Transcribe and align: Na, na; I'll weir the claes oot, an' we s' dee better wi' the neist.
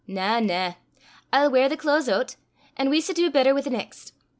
Na, 0.07 0.39
na; 0.39 0.73
I'll 1.31 1.51
weir 1.51 1.69
the 1.69 1.77
claes 1.77 2.09
oot, 2.09 2.35
an' 2.75 2.89
we 2.89 2.97
s' 2.97 3.09
dee 3.13 3.29
better 3.29 3.53
wi' 3.53 3.61
the 3.61 3.69
neist. 3.69 4.13